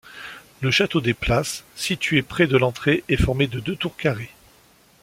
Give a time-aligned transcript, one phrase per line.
[0.61, 4.31] Le château des Plas, situé près de l'entrée est formé de deux tours carrées.